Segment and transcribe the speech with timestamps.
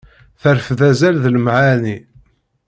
[0.41, 1.97] Terfed azal d lemɛani.